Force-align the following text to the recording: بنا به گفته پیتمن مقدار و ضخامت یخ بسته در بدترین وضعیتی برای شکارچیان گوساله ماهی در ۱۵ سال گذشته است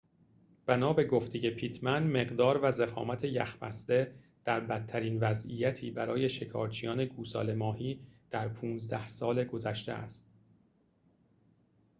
بنا 0.65 0.93
به 0.93 1.03
گفته 1.03 1.49
پیتمن 1.49 2.07
مقدار 2.07 2.59
و 2.65 2.71
ضخامت 2.71 3.23
یخ 3.23 3.57
بسته 3.61 4.13
در 4.45 4.59
بدترین 4.59 5.19
وضعیتی 5.19 5.91
برای 5.91 6.29
شکارچیان 6.29 7.05
گوساله 7.05 7.53
ماهی 7.53 7.99
در 8.31 8.47
۱۵ 8.49 9.07
سال 9.07 9.43
گذشته 9.43 9.91
است 9.91 10.33